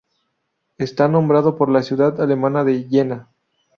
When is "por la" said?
1.59-1.83